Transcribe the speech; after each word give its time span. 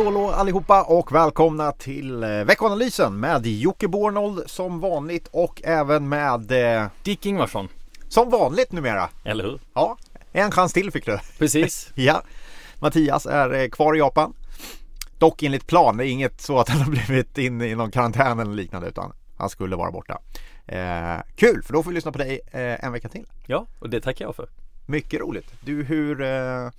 Hallå, 0.00 0.10
hallå 0.10 0.30
allihopa 0.30 0.82
och 0.82 1.12
välkomna 1.12 1.72
till 1.72 2.22
eh, 2.22 2.28
veckoanalysen 2.28 3.20
med 3.20 3.46
Jocke 3.46 3.88
Bornold 3.88 4.50
som 4.50 4.80
vanligt 4.80 5.28
och 5.30 5.62
även 5.64 6.08
med 6.08 6.52
eh, 6.82 6.88
Dick 7.02 7.26
Ingvarsson, 7.26 7.68
som 8.08 8.30
vanligt 8.30 8.72
numera. 8.72 9.08
eller 9.24 9.44
hur? 9.44 9.60
Ja, 9.74 9.96
en 10.32 10.50
chans 10.50 10.72
till 10.72 10.90
fick 10.90 11.06
du. 11.06 11.18
Precis. 11.38 11.92
Ja, 11.94 12.22
Mattias 12.78 13.26
är 13.26 13.54
eh, 13.54 13.68
kvar 13.68 13.94
i 13.94 13.98
Japan. 13.98 14.34
Dock 15.18 15.42
enligt 15.42 15.66
plan, 15.66 15.96
det 15.96 16.06
är 16.06 16.10
inget 16.10 16.40
så 16.40 16.58
att 16.58 16.68
han 16.68 16.80
har 16.80 16.90
blivit 17.06 17.38
in 17.38 17.60
i 17.62 17.74
någon 17.74 17.90
karantän 17.90 18.38
eller 18.38 18.54
liknande 18.54 18.88
utan 18.88 19.12
han 19.36 19.50
skulle 19.50 19.76
vara 19.76 19.90
borta. 19.90 20.18
Eh, 20.66 21.16
kul, 21.36 21.62
för 21.62 21.72
då 21.72 21.82
får 21.82 21.90
vi 21.90 21.94
lyssna 21.94 22.12
på 22.12 22.18
dig 22.18 22.40
eh, 22.52 22.84
en 22.84 22.92
vecka 22.92 23.08
till. 23.08 23.26
Ja, 23.46 23.66
och 23.78 23.90
det 23.90 24.00
tackar 24.00 24.24
jag 24.24 24.36
för. 24.36 24.48
Mycket 24.86 25.20
roligt. 25.20 25.52
Du, 25.60 25.84
hur, 25.84 26.20
eh, 26.22 26.70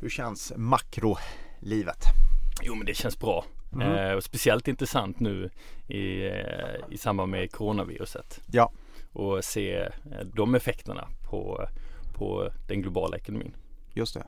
hur 0.00 0.08
känns 0.08 0.52
makrolivet? 0.56 2.19
Jo, 2.62 2.74
men 2.74 2.86
det 2.86 2.94
känns 2.94 3.18
bra. 3.18 3.44
Mm. 3.72 3.96
Eh, 3.96 4.12
och 4.12 4.24
speciellt 4.24 4.68
intressant 4.68 5.20
nu 5.20 5.50
i, 5.88 6.26
eh, 6.26 6.90
i 6.90 6.98
samband 6.98 7.30
med 7.30 7.52
coronaviruset. 7.52 8.40
Ja. 8.46 8.72
Och 9.12 9.44
se 9.44 9.76
eh, 9.76 9.90
de 10.34 10.54
effekterna 10.54 11.08
på, 11.30 11.68
på 12.14 12.50
den 12.68 12.82
globala 12.82 13.16
ekonomin. 13.16 13.52
Just 13.92 14.14
det. 14.14 14.26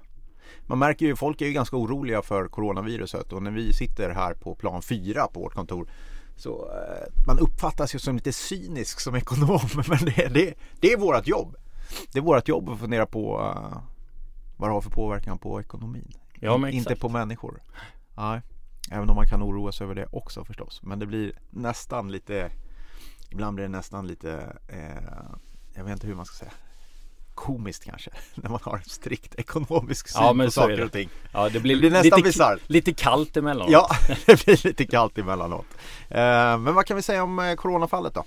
Man 0.67 0.79
märker 0.79 1.07
ju, 1.07 1.17
folk 1.17 1.41
är 1.41 1.47
ju 1.47 1.53
ganska 1.53 1.77
oroliga 1.77 2.23
för 2.23 2.49
coronaviruset 2.49 3.33
och 3.33 3.43
när 3.43 3.51
vi 3.51 3.73
sitter 3.73 4.11
här 4.11 4.35
på 4.35 4.55
plan 4.55 4.83
4 4.83 5.27
på 5.27 5.41
vårt 5.41 5.55
kontor 5.55 5.91
så 6.37 6.71
eh, 6.71 7.27
man 7.27 7.39
uppfattas 7.39 7.95
ju 7.95 7.99
som 7.99 8.17
lite 8.17 8.33
cynisk 8.33 9.01
som 9.01 9.15
ekonom 9.15 9.61
men 9.89 9.99
det, 9.99 10.29
det, 10.35 10.55
det 10.81 10.93
är 10.93 10.99
vårt 10.99 11.27
jobb. 11.27 11.57
Det 12.13 12.19
är 12.19 12.23
vårt 12.23 12.49
jobb 12.49 12.69
att 12.69 12.79
fundera 12.79 13.07
på 13.07 13.37
vad 14.57 14.69
det 14.69 14.73
har 14.73 14.81
för 14.81 14.91
påverkan 14.91 15.39
på 15.39 15.61
ekonomin. 15.61 16.13
Ja, 16.41 16.57
men 16.57 16.71
Inte 16.71 16.91
exakt. 16.91 17.01
på 17.01 17.09
människor. 17.09 17.61
Nej. 18.17 18.41
Även 18.91 19.11
om 19.11 19.17
man 19.17 19.27
kan 19.27 19.43
oroa 19.43 19.73
sig 19.73 19.85
över 19.85 19.95
det 19.95 20.07
också 20.13 20.45
förstås. 20.45 20.81
Men 20.83 20.99
det 20.99 21.07
blir 21.07 21.33
nästan 21.51 22.13
lite 22.13 22.51
Ibland 23.31 23.55
blir 23.55 23.65
det 23.65 23.69
nästan 23.71 24.07
lite 24.07 24.57
eh, 24.69 25.23
Jag 25.75 25.85
vet 25.85 25.93
inte 25.93 26.07
hur 26.07 26.15
man 26.15 26.27
ska 26.27 26.37
säga 26.37 26.53
Komiskt 27.35 27.85
kanske 27.85 28.11
När 28.35 28.51
man 28.51 28.61
har 28.63 28.77
en 28.77 28.85
strikt 28.85 29.35
ekonomisk 29.35 30.09
syn 30.09 30.23
Ja, 30.23 30.45
på 30.45 30.51
saker 30.51 30.85
och 30.85 30.93
ting 30.93 31.09
Ja, 31.33 31.49
det 31.49 31.61
blir, 31.61 31.75
Det 31.75 31.81
blir 31.81 31.91
nästan 31.91 32.19
lite, 32.19 32.29
bisarrt. 32.29 32.61
lite 32.67 32.93
kallt 32.93 33.37
emellanåt. 33.37 33.71
Ja, 33.73 33.89
det 34.27 34.45
blir 34.45 34.67
lite 34.67 34.87
kallt 34.87 35.19
emellanåt 35.19 35.67
eh, 36.09 36.59
Men 36.59 36.75
vad 36.75 36.87
kan 36.87 36.97
vi 36.97 37.03
säga 37.03 37.23
om 37.23 37.39
eh, 37.39 37.55
coronafallet 37.55 38.15
då? 38.15 38.25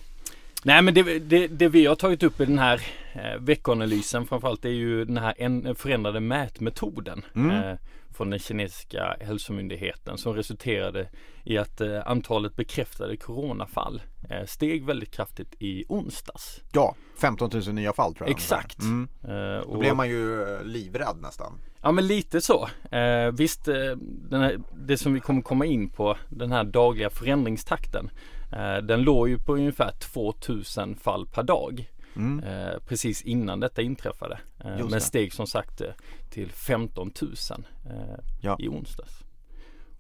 Nej 0.67 0.81
men 0.81 0.94
det, 0.94 1.19
det, 1.19 1.47
det 1.47 1.67
vi 1.69 1.85
har 1.85 1.95
tagit 1.95 2.23
upp 2.23 2.41
i 2.41 2.45
den 2.45 2.59
här 2.59 2.81
eh, 3.13 3.39
veckoanalysen 3.39 4.25
framförallt 4.25 4.66
är 4.66 4.69
ju 4.69 5.05
den 5.05 5.17
här 5.17 5.33
en, 5.38 5.75
förändrade 5.75 6.19
mätmetoden 6.19 7.21
Mm. 7.35 7.52
eh, 7.52 7.77
från 8.17 8.30
den 8.30 8.39
kinesiska 8.39 9.17
hälsomyndigheten 9.21 10.17
som 10.17 10.33
resulterade 10.33 11.09
i 11.43 11.58
att 11.58 11.81
eh, 11.81 12.08
antalet 12.08 12.55
bekräftade 12.55 13.17
coronafall 13.17 14.02
eh, 14.30 14.45
steg 14.45 14.86
väldigt 14.86 15.11
kraftigt 15.11 15.55
i 15.59 15.86
onsdags. 15.89 16.61
Ja, 16.73 16.95
15 17.21 17.49
000 17.53 17.73
nya 17.75 17.93
fall 17.93 18.16
tror 18.16 18.27
jag 18.30 18.36
Exakt. 18.36 18.80
mm. 18.81 19.08
Eh, 19.23 19.30
Då 19.63 19.71
och- 19.71 19.80
blev 19.80 19.95
man 19.95 20.09
ju 20.09 20.41
eh, 20.43 20.63
livrädd 20.63 21.17
nästan 21.21 21.53
Ja 21.81 21.91
men 21.91 22.08
lite 22.08 22.41
så. 22.41 22.69
Eh, 22.91 23.31
visst, 23.31 23.67
eh, 23.67 23.73
här, 24.31 24.59
det 24.88 24.97
som 24.97 25.13
vi 25.13 25.19
kommer 25.19 25.41
komma 25.41 25.66
in 25.66 25.89
på, 25.89 26.17
den 26.30 26.52
här 26.52 26.63
dagliga 26.63 27.09
förändringstakten. 27.09 28.09
Eh, 28.56 28.78
den 28.78 29.02
låg 29.02 29.30
ju 29.30 29.39
på 29.39 29.53
ungefär 29.53 29.92
2000 29.92 30.95
fall 30.95 31.26
per 31.27 31.43
dag. 31.43 31.92
mm. 32.16 32.43
Eh, 32.43 32.80
precis 32.88 33.21
innan 33.21 33.60
detta 33.60 33.82
inträffade. 33.82 34.39
Eh, 34.66 34.89
men 34.89 35.02
steg 35.02 35.33
som 35.33 35.48
sagt 35.48 35.82
eh, 35.82 35.88
till 36.30 36.52
15 36.52 37.11
000 37.21 37.33
eh, 37.86 38.20
Ja. 38.42 38.58
i 38.60 38.67
onsdags. 38.67 39.23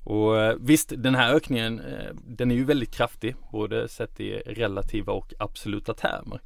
Och 0.03 0.37
eh, 0.41 0.55
visst, 0.59 0.93
den 0.97 1.15
här 1.15 1.33
ökningen 1.33 1.81
den 2.27 2.51
är 2.51 2.55
ju 2.55 2.63
väldigt 2.65 2.91
kraftig, 2.91 3.35
både 3.51 3.87
sett 3.87 4.19
i 4.19 4.33
relativa 4.33 5.13
och 5.13 5.33
absoluta 5.39 5.93
termer. 5.93 6.41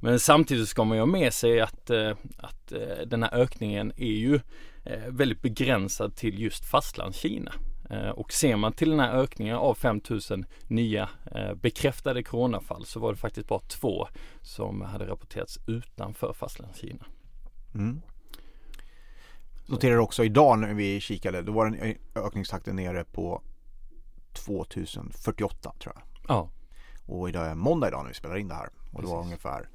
Men 0.00 0.20
samtidigt 0.20 0.68
ska 0.68 0.84
man 0.84 0.96
ju 0.96 1.00
ha 1.00 1.06
med 1.06 1.32
sig 1.32 1.60
att, 1.60 1.90
att 2.36 2.72
den 3.06 3.22
här 3.22 3.34
ökningen 3.34 3.92
är 3.96 4.12
ju 4.12 4.40
väldigt 5.08 5.42
begränsad 5.42 6.16
till 6.16 6.40
just 6.40 6.64
fastlandskina. 6.64 7.52
Eh, 7.90 8.08
Och 8.08 8.32
ser 8.32 8.56
man 8.56 8.72
till 8.72 8.90
den 8.90 9.00
här 9.00 9.12
ökningen 9.14 9.56
av 9.56 9.74
5000 9.74 10.44
nya 10.66 11.08
eh, 11.34 11.54
bekräftade 11.54 12.22
coronafall 12.22 12.84
så 12.86 13.00
var 13.00 13.12
det 13.12 13.18
faktiskt 13.18 13.48
bara 13.48 13.60
två 13.60 14.08
som 14.42 14.80
hade 14.80 15.06
rapporterats 15.06 15.58
utanför 15.66 16.32
fastlandskina. 16.32 17.04
Mm. 17.74 18.00
Noterar 19.66 19.96
också 19.98 20.24
idag 20.24 20.58
när 20.58 20.74
vi 20.74 21.00
kikade, 21.00 21.42
då 21.42 21.52
var 21.52 21.70
den 21.70 21.94
ökningstakten 22.14 22.76
nere 22.76 23.04
på 23.04 23.42
2048 24.32 25.72
tror 25.80 25.94
jag. 25.94 26.02
Ja, 26.28 26.50
Och 27.06 27.28
idag 27.28 27.46
är 27.46 27.54
måndag 27.54 27.88
idag 27.88 28.02
när 28.02 28.08
vi 28.08 28.14
spelar 28.14 28.36
in 28.36 28.48
det 28.48 28.54
här. 28.54 28.68
Och 28.92 29.02
det 29.02 29.08
var 29.08 29.16
Precis. 29.22 29.26
ungefär 29.26 29.68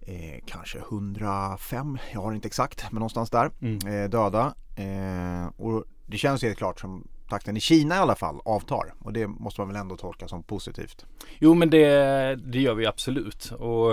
eh, 0.00 0.40
kanske 0.46 0.78
105, 0.78 1.98
jag 2.12 2.20
har 2.20 2.32
inte 2.32 2.48
exakt, 2.48 2.84
men 2.92 3.00
någonstans 3.00 3.30
där. 3.30 3.50
Mm. 3.60 3.86
Eh, 3.86 4.10
döda. 4.10 4.54
Eh, 4.76 5.46
och 5.56 5.84
det 6.06 6.18
känns 6.18 6.42
helt 6.42 6.58
klart 6.58 6.80
som 6.80 7.08
takten 7.28 7.56
i 7.56 7.60
Kina 7.60 7.94
i 7.94 7.98
alla 7.98 8.14
fall 8.14 8.40
avtar. 8.44 8.94
Och 8.98 9.12
det 9.12 9.26
måste 9.26 9.60
man 9.60 9.68
väl 9.68 9.76
ändå 9.76 9.96
tolka 9.96 10.28
som 10.28 10.42
positivt. 10.42 11.06
Jo 11.38 11.54
men 11.54 11.70
det, 11.70 11.88
det 12.36 12.60
gör 12.60 12.74
vi 12.74 12.86
absolut 12.86 13.52
och 13.58 13.90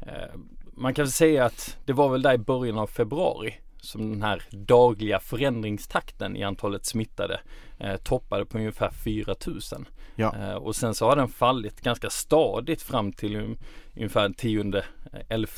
eh, 0.00 0.34
man 0.74 0.94
kan 0.94 1.08
säga 1.08 1.44
att 1.44 1.78
det 1.84 1.92
var 1.92 2.08
väl 2.08 2.22
där 2.22 2.34
i 2.34 2.38
början 2.38 2.78
av 2.78 2.86
februari 2.86 3.54
som 3.80 4.10
den 4.10 4.22
här 4.22 4.42
dagliga 4.50 5.20
förändringstakten 5.20 6.36
i 6.36 6.42
antalet 6.42 6.86
smittade 6.86 7.40
eh, 7.82 7.96
toppade 7.96 8.44
på 8.44 8.58
ungefär 8.58 8.90
4000. 8.90 9.88
Ja. 10.16 10.34
Eh, 10.36 10.54
och 10.54 10.76
sen 10.76 10.94
så 10.94 11.08
har 11.08 11.16
den 11.16 11.28
fallit 11.28 11.80
ganska 11.80 12.10
stadigt 12.10 12.82
fram 12.82 13.12
till 13.12 13.36
um, 13.36 13.56
ungefär 13.96 14.32
10 14.36 14.82
11 15.28 15.48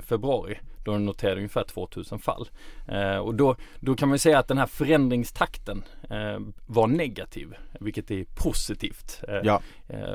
februari 0.00 0.58
då 0.84 0.92
den 0.92 1.04
noterade 1.04 1.36
ungefär 1.36 1.64
2000 1.64 2.18
fall. 2.18 2.48
Eh, 2.88 3.16
och 3.16 3.34
då, 3.34 3.56
då 3.80 3.94
kan 3.94 4.08
man 4.08 4.18
säga 4.18 4.38
att 4.38 4.48
den 4.48 4.58
här 4.58 4.66
förändringstakten 4.66 5.84
eh, 6.10 6.38
var 6.66 6.86
negativ, 6.86 7.54
vilket 7.80 8.10
är 8.10 8.24
positivt. 8.34 9.24
Eh, 9.28 9.40
Ja, 9.44 9.60
Eh, 9.88 10.14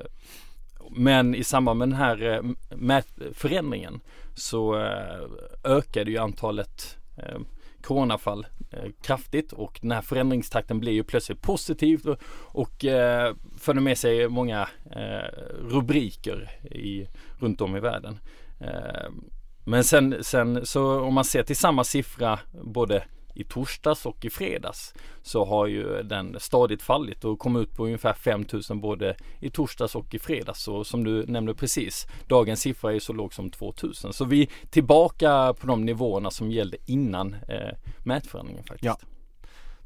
Men 0.92 1.36
i 1.36 1.44
samband 1.44 1.80
med 1.80 1.90
den 1.90 1.98
här 1.98 2.22
eh, 2.22 3.02
förändringen 3.34 4.00
så 4.36 4.75
eh, 4.80 5.28
ökade 5.64 6.12
ju 6.12 6.18
antalet 6.18 6.98
eh, 7.18 7.40
coronafall 7.82 8.48
eh, 8.72 8.92
kraftigt 9.02 9.54
och 9.54 9.80
den 9.82 9.92
här 9.92 10.02
förändringstakten 10.02 10.80
blir 10.80 10.92
ju 10.92 11.04
plötsligt 11.04 11.42
positiv 11.42 12.08
och, 12.08 12.18
och 12.62 12.86
eh, 12.86 13.36
förde 13.58 13.82
med 13.82 13.98
sig 13.98 14.30
många 14.30 14.70
eh, 14.92 15.50
rubriker 15.62 16.52
i, 16.72 17.08
runt 17.40 17.62
om 17.62 17.76
i 17.76 17.80
världen. 17.80 18.20
Eh, 18.60 19.10
men 19.66 19.84
sen, 19.84 20.24
sen 20.24 20.66
så 20.66 21.02
om 21.02 21.14
man 21.14 21.26
ser 21.26 21.44
till 21.44 21.56
samma 21.56 21.84
siffra 21.84 22.40
både 22.64 23.04
i 23.40 23.44
torsdags 23.44 24.06
och 24.06 24.26
i 24.26 24.30
fredags 24.30 24.94
så 25.22 25.46
har 25.46 25.68
ju 25.68 26.04
den 26.04 26.36
stadigt 26.40 26.82
fallit 26.82 27.26
och 27.26 27.40
kom 27.40 27.56
ut 27.56 27.76
på 27.76 27.86
ungefär 27.86 28.14
5000 28.14 28.82
både 28.82 29.16
i 29.40 29.50
torsdags 29.50 29.96
och 29.96 30.14
i 30.14 30.20
fredags. 30.20 30.68
Och 30.68 30.88
som 30.88 31.04
du 31.04 31.26
nämnde 31.26 31.56
precis, 31.56 32.08
dagens 32.28 32.62
siffra 32.62 32.94
är 32.94 33.00
så 33.00 33.14
låg 33.14 33.34
som 33.34 33.50
2000. 33.50 34.14
Så 34.14 34.26
vi 34.26 34.42
är 34.42 34.48
tillbaka 34.70 35.54
på 35.60 35.68
de 35.68 35.86
nivåerna 35.86 36.32
som 36.32 36.52
gällde 36.52 36.78
innan 36.86 37.34
eh, 37.34 37.78
mätförändringen 38.04 38.64
faktiskt. 38.64 38.86
Ja. 38.86 38.98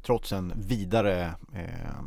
trots 0.02 0.32
en 0.32 0.52
vidare 0.56 1.34
eh, 1.54 2.02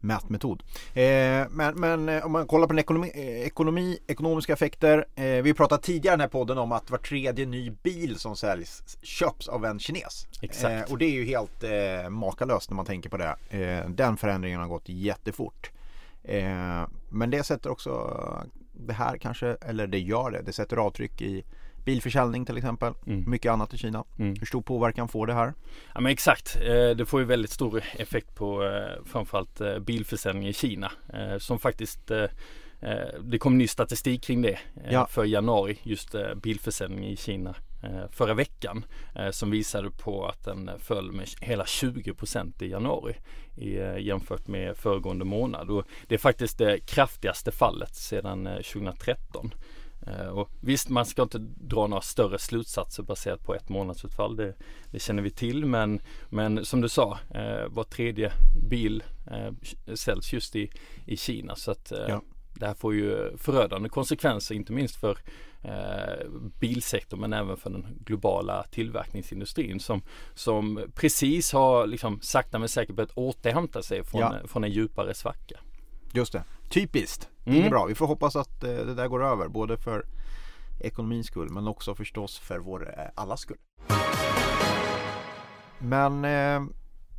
mätmetod. 0.00 0.62
Eh, 0.94 1.46
men, 1.50 1.74
men 1.74 2.08
eh, 2.08 2.26
om 2.26 2.32
man 2.32 2.46
kollar 2.46 2.66
på 2.66 2.72
den 2.72 2.80
ekonomi, 2.80 3.10
eh, 3.14 3.46
ekonomi 3.46 3.98
ekonomiska 4.06 4.52
effekter. 4.52 5.04
Vi 5.42 5.54
pratade 5.54 5.82
tidigare 5.82 6.14
i 6.14 6.16
den 6.16 6.20
här 6.20 6.28
podden 6.28 6.58
om 6.58 6.72
att 6.72 6.90
var 6.90 6.98
tredje 6.98 7.46
ny 7.46 7.70
bil 7.70 8.18
som 8.18 8.36
säljs 8.36 8.98
köps 9.02 9.48
av 9.48 9.64
en 9.64 9.78
kines. 9.78 10.26
Exakt. 10.42 10.90
Och 10.90 10.98
det 10.98 11.04
är 11.04 11.12
ju 11.12 11.24
helt 11.24 11.64
makalöst 12.08 12.70
när 12.70 12.76
man 12.76 12.86
tänker 12.86 13.10
på 13.10 13.16
det. 13.16 13.36
Den 13.88 14.16
förändringen 14.16 14.60
har 14.60 14.68
gått 14.68 14.88
jättefort. 14.88 15.70
Men 17.08 17.30
det 17.30 17.42
sätter 17.42 17.70
också 17.70 18.16
det 18.72 18.92
här 18.92 19.16
kanske, 19.16 19.56
eller 19.60 19.86
det 19.86 19.98
gör 19.98 20.30
det, 20.30 20.42
det 20.42 20.52
sätter 20.52 20.76
avtryck 20.76 21.22
i 21.22 21.44
bilförsäljning 21.84 22.44
till 22.44 22.56
exempel. 22.56 22.92
Mm. 23.06 23.30
Mycket 23.30 23.52
annat 23.52 23.74
i 23.74 23.78
Kina. 23.78 24.04
Mm. 24.18 24.34
Hur 24.38 24.46
stor 24.46 24.62
påverkan 24.62 25.08
får 25.08 25.26
det 25.26 25.34
här? 25.34 25.54
Ja 25.94 26.00
men 26.00 26.12
exakt, 26.12 26.56
Eh, 26.60 26.96
det 26.96 27.06
får 27.06 27.20
ju 27.20 27.26
väldigt 27.26 27.50
stor 27.50 27.82
effekt 27.98 28.34
på 28.34 28.64
eh, 28.64 29.04
framförallt 29.04 29.60
eh, 29.60 29.78
bilförsäljning 29.78 30.48
i 30.48 30.52
Kina 30.52 30.92
som 31.38 31.58
faktiskt 31.58 32.10
det 33.20 33.38
kom 33.38 33.58
ny 33.58 33.66
statistik 33.66 34.22
kring 34.22 34.42
det 34.42 34.58
Ja. 34.90 35.06
för 35.06 35.24
januari, 35.24 35.78
just 35.82 36.14
bilförsäljning 36.42 37.06
i 37.08 37.16
Kina 37.16 37.54
förra 38.10 38.34
veckan 38.34 38.84
som 39.30 39.50
visade 39.50 39.90
på 39.90 40.26
att 40.26 40.44
den 40.44 40.70
föll 40.78 41.12
med 41.12 41.28
hela 41.40 41.64
20% 41.64 42.62
i 42.62 42.70
januari 42.70 43.16
jämfört 43.98 44.48
med 44.48 44.76
föregående 44.76 45.24
månad 45.24 45.70
och 45.70 45.84
det 46.08 46.14
är 46.14 46.18
faktiskt 46.18 46.58
det 46.58 46.78
kraftigaste 46.78 47.52
fallet 47.52 47.94
sedan 47.94 48.46
eh, 48.46 48.54
2013. 48.56 49.54
Eh, 50.06 50.26
och 50.26 50.50
visst, 50.60 50.88
man 50.88 51.06
ska 51.06 51.22
inte 51.22 51.38
dra 51.38 51.86
några 51.86 52.02
större 52.02 52.38
slutsatser 52.38 53.02
baserat 53.02 53.44
på 53.44 53.54
ett 53.54 53.68
månadsutfall. 53.68 54.36
Det, 54.36 54.54
det 54.90 54.98
känner 54.98 55.22
vi 55.22 55.30
till. 55.30 55.66
Men, 55.66 56.00
men 56.28 56.64
som 56.64 56.80
du 56.80 56.88
sa, 56.88 57.18
eh, 57.34 57.68
var 57.68 57.84
tredje 57.84 58.32
bil 58.68 59.02
eh, 59.30 59.52
säljs 59.94 60.32
just 60.32 60.56
i, 60.56 60.70
i 61.06 61.16
Kina. 61.16 61.56
Så 61.56 61.70
att 61.70 61.92
eh, 61.92 62.04
ja. 62.08 62.22
det 62.54 62.66
här 62.66 62.74
får 62.74 62.94
ju 62.94 63.36
förödande 63.36 63.88
konsekvenser, 63.88 64.54
inte 64.54 64.72
minst 64.72 64.96
för 64.96 65.18
eh, 65.62 66.28
bilsektorn 66.60 67.20
men 67.20 67.32
även 67.32 67.56
för 67.56 67.70
den 67.70 67.86
globala 68.04 68.64
tillverkningsindustrin 68.70 69.80
som, 69.80 70.02
som 70.34 70.84
precis 70.94 71.52
har 71.52 71.86
liksom 71.86 72.20
sakta 72.22 72.58
men 72.58 72.68
säkert 72.68 72.96
börjat 72.96 73.12
återhämta 73.14 73.82
sig 73.82 74.04
från, 74.04 74.20
ja. 74.20 74.34
från 74.44 74.64
en 74.64 74.70
djupare 74.70 75.14
svacka. 75.14 75.60
Just 76.12 76.32
det, 76.32 76.44
typiskt. 76.70 77.28
Det 77.44 77.50
är 77.50 77.56
mm. 77.56 77.70
bra. 77.70 77.84
Vi 77.84 77.94
får 77.94 78.06
hoppas 78.06 78.36
att 78.36 78.64
eh, 78.64 78.70
det 78.70 78.94
där 78.94 79.08
går 79.08 79.24
över 79.24 79.48
både 79.48 79.76
för 79.76 80.06
ekonomins 80.80 81.26
skull 81.26 81.50
men 81.50 81.68
också 81.68 81.94
förstås 81.94 82.38
för 82.38 82.58
vår 82.58 82.94
eh, 82.98 83.04
allas 83.14 83.40
skull. 83.40 83.58
Men 85.78 86.24
eh, 86.24 86.70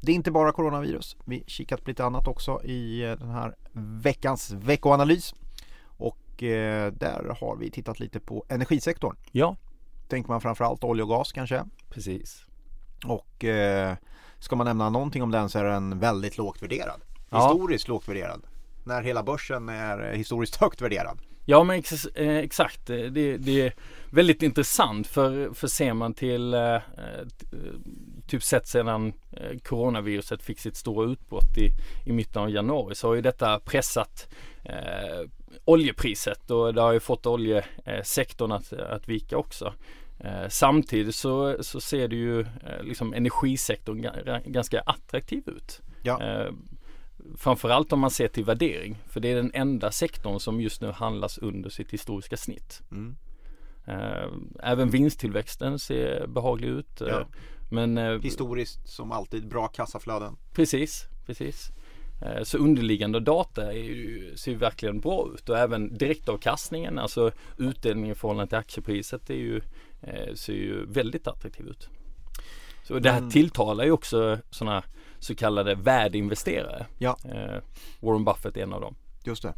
det 0.01 0.11
är 0.11 0.15
inte 0.15 0.31
bara 0.31 0.51
coronavirus. 0.51 1.17
Vi 1.25 1.43
kikat 1.47 1.83
på 1.83 1.89
lite 1.89 2.05
annat 2.05 2.27
också 2.27 2.63
i 2.63 3.03
eh, 3.03 3.17
den 3.17 3.29
här 3.29 3.55
veckans 4.01 4.51
veckoanalys. 4.51 5.35
Och 5.83 6.43
eh, 6.43 6.91
där 6.93 7.37
har 7.41 7.55
vi 7.55 7.71
tittat 7.71 7.99
lite 7.99 8.19
på 8.19 8.45
energisektorn. 8.49 9.15
Ja. 9.31 9.55
Tänker 10.07 10.29
man 10.29 10.41
framförallt 10.41 10.83
olja 10.83 11.03
och 11.03 11.09
gas 11.09 11.31
kanske. 11.31 11.65
Precis. 11.89 12.45
Och 13.05 13.45
ska 14.39 14.55
man 14.55 14.65
nämna 14.65 14.89
någonting 14.89 15.23
om 15.23 15.31
den 15.31 15.49
så 15.49 15.59
är 15.59 15.63
den 15.63 15.99
väldigt 15.99 16.37
lågt 16.37 16.63
värderad. 16.63 17.01
Historiskt 17.31 17.87
ja. 17.87 17.93
lågt 17.93 18.07
värderad 18.07 18.41
när 18.83 19.01
hela 19.01 19.23
börsen 19.23 19.69
är 19.69 20.13
historiskt 20.13 20.55
högt 20.55 20.81
värderad. 20.81 21.19
Ja 21.45 21.63
men 21.63 21.79
ex 21.79 22.05
eh, 22.05 22.37
exakt, 22.37 22.85
det, 22.85 23.09
det, 23.37 23.61
är 23.61 23.73
väldigt 24.11 24.43
intressant 24.43 25.07
för, 25.07 25.53
för 25.53 25.67
ser 25.67 25.93
man 25.93 26.13
till 26.13 26.53
eh, 26.53 26.75
eh 26.75 26.81
typ 28.27 28.43
sett 28.43 28.67
sedan 28.67 29.13
eh, 29.31 29.57
coronaviruset 29.59 30.43
fick 30.43 30.59
sitt 30.59 30.75
stora 30.75 31.11
utbrott 31.11 31.57
i, 31.57 31.69
i 32.05 32.11
mitten 32.11 32.41
av 32.41 32.49
januari 32.49 32.95
så 32.95 33.07
har 33.07 33.15
ju 33.15 33.21
detta 33.21 33.59
pressat 33.59 34.27
eh, 34.63 35.29
oljepriset 35.65 36.51
och 36.51 36.73
det 36.73 36.81
har 36.81 36.93
ju 36.93 36.99
fått 36.99 37.25
oljesektorn 37.25 38.51
att, 38.51 38.73
att 38.73 39.09
vika 39.09 39.37
också. 39.37 39.73
Eh, 40.19 40.47
samtidigt 40.49 41.15
så, 41.15 41.63
så 41.63 41.81
ser 41.81 42.07
det 42.07 42.15
ju 42.15 42.45
liksom 42.81 43.13
energisektorn 43.13 44.07
ganska 44.45 44.81
attraktiv 44.81 45.43
ut. 45.45 45.81
Ja 46.03 46.49
framförallt 47.37 47.93
om 47.93 47.99
man 47.99 48.11
ser 48.11 48.27
till 48.27 48.45
värdering. 48.45 48.97
För 49.07 49.19
det 49.19 49.31
är 49.31 49.35
den 49.35 49.51
enda 49.53 49.91
sektorn 49.91 50.39
som 50.39 50.61
just 50.61 50.81
nu 50.81 50.91
handlas 50.91 51.37
under 51.37 51.69
sitt 51.69 51.91
historiska 51.91 52.37
snitt. 52.37 52.81
Mm. 52.91 53.15
Eh, 53.87 54.27
även 54.63 54.89
vinsttillväxten 54.89 55.79
ser 55.79 56.27
behaglig 56.27 56.67
ut. 56.67 57.01
Eh, 57.01 57.07
ja. 57.07 57.25
Men, 57.71 57.97
eh, 57.97 58.19
Historiskt 58.19 58.89
som 58.89 59.11
alltid 59.11 59.47
bra 59.47 59.67
kassaflöden. 59.67 60.37
Precis, 60.53 61.05
precis. 61.25 61.69
Så 62.43 62.57
underliggande 62.57 63.19
data 63.19 63.73
ju, 63.73 64.35
ser 64.35 64.55
verkligen 64.55 64.99
bra 64.99 65.29
ut 65.33 65.49
och 65.49 65.57
även 65.57 65.97
direktavkastningen, 65.97 66.99
alltså 66.99 67.31
utdelningen 67.57 68.11
i 68.11 68.15
förhållande 68.15 68.49
till 68.49 68.57
aktiepriset 68.57 69.29
är 69.29 69.35
ju, 69.35 69.61
ser 70.33 70.53
ju 70.53 70.85
väldigt 70.85 71.27
attraktiv 71.27 71.67
ut. 71.67 71.89
Så 72.83 72.99
det 72.99 73.11
här 73.11 73.17
mm. 73.17 73.29
tilltalar 73.29 73.85
ju 73.85 73.91
också 73.91 74.37
sådana 74.49 74.83
så 75.21 75.35
kallade 75.35 75.75
värdeinvesterare. 75.75 76.85
Ja. 76.97 77.17
Eh, 77.25 77.61
Warren 77.99 78.25
Buffett 78.25 78.57
är 78.57 78.63
en 78.63 78.73
av 78.73 78.81
dem. 78.81 78.95
Just 79.23 79.43
det. 79.43 79.53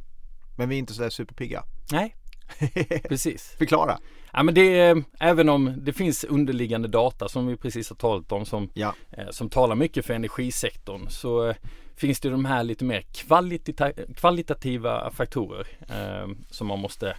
Men 0.57 0.69
vi 0.69 0.75
är 0.75 0.79
inte 0.79 0.93
sådär 0.93 1.09
superpigga. 1.09 1.63
Nej, 1.91 2.15
precis. 3.09 3.55
Förklara. 3.57 3.99
Ja 4.33 4.43
men 4.43 4.53
det 4.53 4.79
är, 4.79 5.03
även 5.19 5.49
om 5.49 5.73
det 5.77 5.93
finns 5.93 6.23
underliggande 6.23 6.87
data 6.87 7.29
som 7.29 7.47
vi 7.47 7.57
precis 7.57 7.89
har 7.89 7.95
talat 7.95 8.31
om 8.31 8.45
som, 8.45 8.69
ja. 8.73 8.95
eh, 9.11 9.29
som 9.29 9.49
talar 9.49 9.75
mycket 9.75 10.05
för 10.05 10.13
energisektorn 10.13 11.07
så 11.09 11.49
eh, 11.49 11.55
finns 11.95 12.19
det 12.19 12.29
de 12.29 12.45
här 12.45 12.63
lite 12.63 12.85
mer 12.85 13.01
kvalita 13.01 13.91
kvalitativa 14.15 15.11
faktorer 15.11 15.67
eh, 15.89 16.27
som 16.49 16.67
man 16.67 16.79
måste 16.79 17.15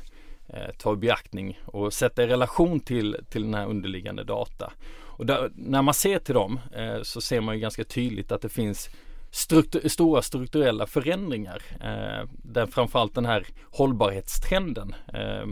eh, 0.49 0.75
ta 0.79 0.93
i 0.93 0.97
beaktning 0.97 1.61
och 1.67 1.93
sätta 1.93 2.23
i 2.23 2.27
relation 2.27 2.81
till, 2.81 3.17
till 3.31 3.43
den 3.43 3.55
här 3.55 3.67
underliggande 3.67 4.25
data. 4.25 4.73
Och 5.17 5.27
där, 5.27 5.51
när 5.55 5.83
man 5.83 5.95
ser 5.95 6.19
till 6.19 6.35
dem 6.35 6.61
eh, 6.73 7.03
så 7.03 7.21
ser 7.21 7.41
man 7.41 7.55
ju 7.55 7.61
ganska 7.61 7.85
tydligt 7.85 8.33
att 8.33 8.43
det 8.43 8.49
finns 8.49 8.91
struktur 9.31 9.89
stora 9.89 10.23
strukturella 10.23 10.87
förändringar 10.87 11.63
eh, 11.81 12.29
där 12.43 12.67
framförallt 12.67 13.15
den 13.15 13.27
här 13.27 13.47
hållbarhetstrenden 13.71 14.95
eh, 15.15 15.47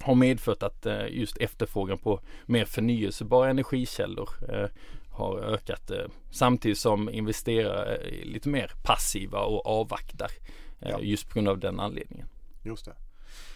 har 0.00 0.14
medfört 0.14 0.62
att 0.62 0.86
eh, 0.86 1.06
just 1.10 1.38
efterfrågan 1.38 1.98
på 1.98 2.20
mer 2.46 2.64
förnyelsebara 2.64 3.50
energikällor 3.50 4.28
eh, 4.48 4.68
har 5.10 5.38
ökat 5.38 5.90
eh, 5.90 6.06
samtidigt 6.30 6.78
som 6.78 7.10
investerare 7.10 7.96
är 7.96 8.24
lite 8.24 8.48
mer 8.48 8.72
passiva 8.84 9.40
och 9.40 9.66
avvaktar 9.66 10.30
ja. 10.78 11.00
just 11.00 11.28
på 11.28 11.34
grund 11.34 11.48
av 11.48 11.58
den 11.58 11.80
anledningen. 11.80 12.28
Just 12.62 12.84
det 12.84 12.94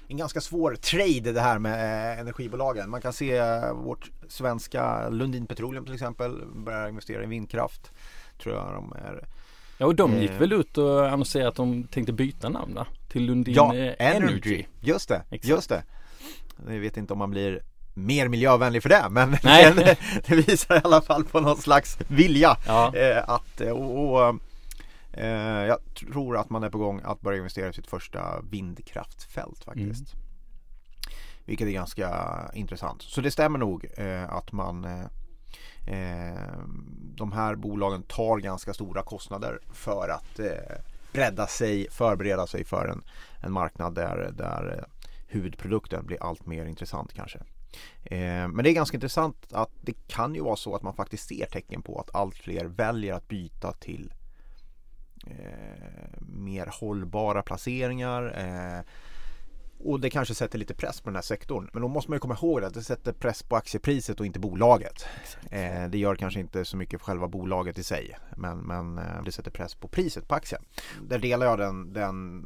en 0.09 0.17
ganska 0.17 0.41
svår 0.41 0.75
trade 0.75 1.33
det 1.33 1.41
här 1.41 1.59
med 1.59 1.73
eh, 1.73 2.21
energibolagen. 2.21 2.91
Man 2.91 3.01
kan 3.01 3.13
se 3.13 3.37
eh, 3.37 3.73
vårt 3.73 4.11
svenska 4.29 5.09
Lundin 5.09 5.47
Petroleum 5.47 5.85
till 5.85 5.95
exempel 5.95 6.43
börjar 6.55 6.89
investera 6.89 7.23
i 7.23 7.27
vindkraft. 7.27 7.91
Tror 8.43 8.55
jag 8.55 8.75
de 8.75 8.93
är. 8.93 9.25
Ja 9.79 9.87
och 9.87 9.95
de 9.95 10.19
gick 10.21 10.31
eh, 10.31 10.39
väl 10.39 10.53
ut 10.53 10.79
och 10.79 11.09
annonserade 11.09 11.49
att 11.49 11.55
de 11.55 11.85
tänkte 11.85 12.13
byta 12.13 12.49
namn 12.49 12.75
då, 12.75 12.87
till 13.09 13.25
Lundin 13.25 13.55
ja, 13.55 13.75
Energy. 13.75 13.97
Energy. 13.99 14.65
Just 14.81 15.09
det, 15.09 15.23
Exakt. 15.31 15.49
just 15.49 15.69
det. 15.69 15.83
Jag 16.69 16.81
vet 16.81 16.97
inte 16.97 17.13
om 17.13 17.19
man 17.19 17.31
blir 17.31 17.63
mer 17.95 18.29
miljövänlig 18.29 18.83
för 18.83 18.89
det 18.89 19.07
men, 19.11 19.31
det 20.27 20.49
visar 20.49 20.77
i 20.77 20.81
alla 20.85 21.01
fall 21.01 21.25
på 21.25 21.41
någon 21.41 21.57
slags 21.57 21.99
vilja 22.09 22.57
ja. 22.67 22.95
eh, 22.97 23.29
att 23.29 23.61
och, 23.61 24.29
och 24.29 24.35
jag 25.27 25.79
tror 25.95 26.37
att 26.37 26.51
man 26.51 26.63
är 26.63 26.71
på 26.71 26.79
gång 26.79 27.01
att 27.05 27.21
börja 27.21 27.39
investera 27.39 27.69
i 27.69 27.73
sitt 27.73 27.87
första 27.87 28.41
vindkraftfält 28.51 29.65
faktiskt. 29.65 30.15
Mm. 30.15 30.29
Vilket 31.45 31.67
är 31.67 31.73
ganska 31.73 32.11
intressant. 32.55 33.03
Så 33.03 33.21
det 33.21 33.31
stämmer 33.31 33.59
nog 33.59 33.87
eh, 33.97 34.33
att 34.33 34.53
man 34.53 34.85
eh, 34.85 35.05
eh 35.87 36.59
de 37.15 37.33
här 37.33 37.55
bolagen 37.55 38.03
tar 38.03 38.39
ganska 38.39 38.75
stora 38.75 39.03
kostnader 39.03 39.61
för 39.73 40.09
att 40.09 40.39
eh, 40.39 40.77
bredda 41.13 41.47
sig, 41.47 41.91
förbereda 41.91 42.47
sig 42.47 42.65
för 42.65 42.89
en, 42.89 43.03
en 43.41 43.53
marknad 43.53 43.95
där, 43.95 44.31
där 44.33 44.79
eh, 44.79 44.85
huvudprodukten 45.27 46.07
blir 46.07 46.23
allt 46.23 46.47
mer 46.47 46.67
intressant 46.67 47.15
kanske. 47.15 47.39
Eh, 48.05 48.49
men 48.49 48.57
det 48.57 48.71
är 48.71 48.75
ganska 48.75 48.97
intressant 48.97 49.53
att 49.53 49.71
det 49.81 49.95
kan 50.09 50.35
ju 50.35 50.41
vara 50.41 50.57
så 50.57 50.75
att 50.75 50.83
man 50.83 50.95
faktiskt 50.95 51.29
ser 51.29 51.47
tecken 51.47 51.83
på 51.83 52.01
att 52.01 52.15
allt 52.15 52.37
fler 52.37 52.65
väljer 52.65 53.15
att 53.15 53.29
byta 53.29 53.73
till 53.73 54.13
eh, 55.31 56.21
mer 56.21 56.71
hållbara 56.81 57.43
placeringar. 57.43 58.23
Eh, 58.39 58.85
och 59.81 60.01
det 60.01 60.11
kanske 60.11 60.35
sätter 60.35 60.59
lite 60.59 60.75
press 60.75 61.01
på 61.01 61.09
den 61.09 61.15
här 61.15 61.23
sektorn. 61.23 61.71
Men 61.73 61.83
då 61.83 61.89
måste 61.89 62.11
man 62.11 62.17
ju 62.17 62.21
komma 62.21 62.37
ihåg 62.43 62.65
att 62.65 62.75
det 62.75 62.83
sätter 62.83 63.13
press 63.13 63.43
på 63.43 63.57
aktiepriset 63.57 64.21
och 64.21 64.27
inte 64.27 64.39
bolaget. 64.39 65.07
Eh, 65.51 65.89
det 65.89 65.99
gör 65.99 66.17
kanske 66.17 66.41
inte 66.41 66.65
så 66.65 66.77
mycket 66.77 67.01
för 67.01 67.07
själva 67.07 67.29
bolaget 67.29 67.79
i 67.79 67.83
sig. 67.83 68.17
Men, 68.37 68.59
men 68.59 68.99
eh, 68.99 69.23
det 69.25 69.33
sätter 69.33 69.51
press 69.51 69.75
på 69.75 69.89
priset 69.89 70.29
på 70.29 70.35
aktien. 70.35 70.63
Där 71.03 71.19
delar 71.19 71.47
jag 71.47 71.59
den, 71.59 71.93
den 71.93 72.45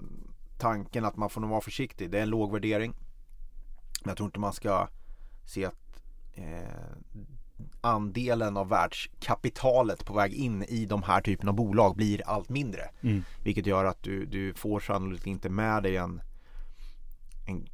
tanken 0.59 1.05
att 1.05 1.17
man 1.17 1.31
får 1.31 1.41
nog 1.41 1.51
vara 1.51 1.61
försiktig. 1.61 2.11
Det 2.11 2.19
är 2.19 2.23
en 2.23 2.31
låg 2.31 2.53
värdering. 2.53 2.95
Men 4.03 4.11
jag 4.11 4.17
tror 4.17 4.27
inte 4.27 4.41
man 4.41 4.53
ska 4.53 4.89
se 5.45 5.65
att 5.65 6.03
eh, 6.35 6.43
andelen 7.81 8.57
av 8.57 8.69
världskapitalet 8.69 10.05
på 10.05 10.15
väg 10.15 10.33
in 10.33 10.63
i 10.63 10.87
de 10.87 11.03
här 11.03 11.21
typen 11.21 11.49
av 11.49 11.55
bolag 11.55 11.97
blir 11.97 12.23
allt 12.27 12.49
mindre. 12.49 12.91
Mm. 13.01 13.25
Vilket 13.45 13.67
gör 13.67 13.85
att 13.85 14.03
du, 14.03 14.25
du 14.25 14.55
får 14.55 14.81
sannolikt 14.81 15.27
inte 15.27 15.49
med 15.49 15.83
dig 15.83 15.97
en, 15.97 16.21
en 17.47 17.67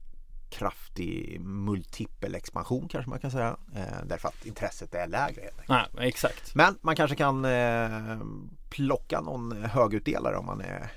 kraftig 0.51 1.41
multipel 1.41 2.35
expansion 2.35 2.89
kanske 2.89 3.11
man 3.11 3.19
kan 3.19 3.31
säga. 3.31 3.57
Eh, 3.75 4.05
därför 4.07 4.29
att 4.29 4.47
intresset 4.47 4.95
är 4.95 5.07
lägre 5.07 5.41
helt 5.43 5.61
enkelt. 5.61 5.95
Nej, 5.95 6.09
exakt. 6.09 6.55
Men 6.55 6.79
man 6.81 6.97
kanske 6.97 7.17
kan 7.17 7.45
eh, 7.45 8.19
plocka 8.69 9.21
någon 9.21 9.65
högutdelare 9.65 10.37
om 10.37 10.47
man 10.47 10.61
är 10.61 10.91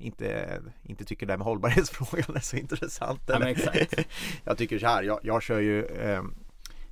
inte, 0.00 0.60
inte 0.82 1.04
tycker 1.04 1.26
det 1.26 1.32
här 1.32 1.38
med 1.38 1.44
hållbarhetsfrågan 1.44 2.36
är 2.36 2.40
så 2.40 2.56
intressant. 2.56 3.20
Ja, 3.26 3.54
jag 4.44 4.58
tycker 4.58 4.78
så 4.78 4.86
här, 4.86 5.02
jag, 5.02 5.20
jag 5.22 5.42
kör 5.42 5.60
ju 5.60 5.84
eh, 5.84 6.22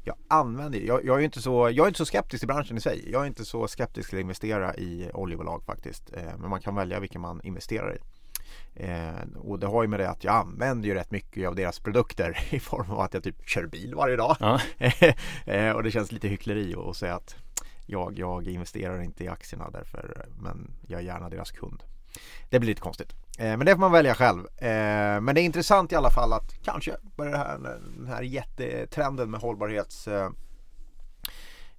jag 0.09 0.17
använder, 0.29 0.79
jag, 0.79 1.05
jag, 1.05 1.21
är 1.21 1.25
inte 1.25 1.43
så, 1.43 1.71
jag 1.71 1.85
är 1.85 1.89
inte 1.89 1.99
så 1.99 2.05
skeptisk 2.05 2.41
till 2.41 2.49
branschen 2.49 2.77
i 2.77 2.81
sig. 2.81 3.09
Jag 3.13 3.23
är 3.23 3.27
inte 3.27 3.45
så 3.45 3.69
skeptisk 3.69 4.09
till 4.09 4.19
att 4.19 4.23
investera 4.23 4.75
i 4.77 5.11
oljebolag 5.15 5.63
faktiskt. 5.65 6.13
Eh, 6.13 6.39
men 6.39 6.51
man 6.51 6.61
kan 6.61 6.75
välja 6.75 7.01
vilken 7.01 7.21
man 7.21 7.41
investerar 7.45 7.97
i. 7.97 7.99
Eh, 8.75 9.39
och 9.39 9.59
det 9.59 9.67
har 9.67 9.83
ju 9.83 9.89
med 9.89 10.01
det 10.01 10.11
att 10.11 10.25
jag 10.25 10.35
använder 10.35 10.89
ju 10.89 10.95
rätt 10.95 11.11
mycket 11.11 11.49
av 11.49 11.55
deras 11.55 11.81
produkter 11.81 12.39
i 12.51 12.61
form 12.61 12.91
av 12.91 13.01
att 13.01 13.15
jag 13.15 13.23
typ 13.23 13.49
kör 13.49 13.67
bil 13.67 13.95
varje 13.95 14.17
dag. 14.17 14.37
Ja. 14.41 14.61
eh, 15.53 15.73
och 15.73 15.83
det 15.83 15.91
känns 15.91 16.13
lite 16.13 16.29
hyckleri 16.29 16.75
att 16.75 16.97
säga 16.97 17.15
att 17.15 17.37
jag, 17.87 18.19
jag 18.19 18.49
investerar 18.49 19.03
inte 19.03 19.25
i 19.25 19.29
aktierna 19.29 19.71
därför 19.71 20.27
men 20.41 20.71
jag 20.87 21.01
är 21.01 21.05
gärna 21.05 21.29
deras 21.29 21.51
kund. 21.51 21.83
Det 22.51 22.59
blir 22.59 22.69
lite 22.69 22.81
konstigt. 22.81 23.15
Men 23.39 23.67
det 23.67 23.73
får 23.73 23.81
man 23.81 23.93
välja 23.93 24.15
själv. 24.15 24.43
Men 25.23 25.35
det 25.35 25.41
är 25.41 25.45
intressant 25.45 25.93
i 25.93 25.97
alla 25.97 26.11
fall 26.11 26.33
att 26.33 26.65
kanske 26.65 26.97
börjar 27.17 27.37
här, 27.37 27.59
den 27.97 28.07
här 28.07 28.23
jättetrenden 28.23 29.31
med 29.31 29.41
hållbarhets 29.41 30.09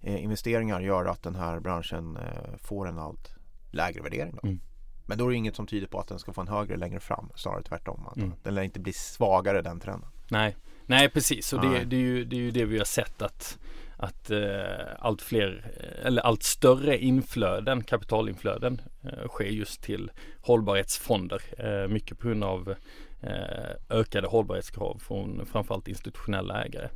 investeringar 0.01 0.81
gör 0.81 1.05
att 1.05 1.24
den 1.24 1.36
här 1.36 1.59
branschen 1.59 2.17
får 2.63 2.88
en 2.88 3.00
allt 3.00 3.36
lägre 3.71 4.01
värdering. 4.01 4.39
Mm. 4.43 4.59
Men 5.05 5.17
då 5.17 5.25
är 5.25 5.29
det 5.29 5.36
inget 5.36 5.55
som 5.55 5.67
tyder 5.67 5.88
på 5.88 6.00
att 6.00 6.07
den 6.07 6.19
ska 6.19 6.33
få 6.33 6.41
en 6.41 6.48
högre 6.48 6.77
längre 6.77 7.00
fram. 7.00 7.29
Snarare 7.36 7.63
tvärtom. 7.63 8.09
Mm. 8.15 8.33
Den 8.43 8.55
lär 8.55 8.62
inte 8.62 8.79
bli 8.79 8.93
svagare 8.93 9.62
den 9.62 9.79
trenden. 9.79 10.09
Nej, 10.27 10.55
Nej 10.86 11.09
precis. 11.09 11.53
Och 11.53 11.62
det, 11.62 11.86
det, 11.86 11.95
är 11.95 12.00
ju, 12.00 12.25
det 12.25 12.36
är 12.36 12.39
ju 12.39 12.51
det 12.51 12.65
vi 12.65 12.77
har 12.77 12.86
sett 12.86 13.21
att 13.21 13.57
att 14.01 14.31
eh, 14.31 14.95
allt 14.99 15.21
fler 15.21 15.71
eh, 15.79 16.05
eller 16.05 16.21
allt 16.21 16.43
större 16.43 16.97
inflöden, 16.97 17.83
kapitalinflöden 17.83 18.81
eh, 19.03 19.27
sker 19.27 19.45
just 19.45 19.81
till 19.81 20.11
hållbarhetsfonder. 20.41 21.41
Eh, 21.57 21.87
mycket 21.87 22.19
på 22.19 22.27
grund 22.27 22.43
av 22.43 22.75
eh, 23.21 23.97
ökade 23.97 24.27
hållbarhetskrav 24.27 24.99
från 24.99 25.45
framförallt 25.45 25.87
institutionella 25.87 26.63
ägare. 26.63 26.89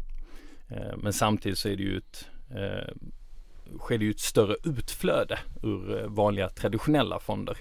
Eh, 0.70 0.98
men 0.98 1.14
samtidigt 1.14 1.58
så 1.58 1.70
är 1.70 1.76
det 1.76 1.84
ju 1.84 1.98
ett 1.98 2.30
eh, 2.56 2.94
sker 3.80 3.98
det 3.98 4.06
ju 4.06 4.12
ett 4.12 4.20
större 4.20 4.56
utflöde 4.64 5.40
ur 5.64 6.02
eh, 6.02 6.08
vanliga 6.08 6.50
traditionella 6.50 7.20
fonder 7.20 7.58